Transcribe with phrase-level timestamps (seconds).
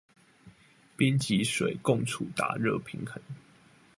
[0.97, 3.21] 冰及水共處達熱平衡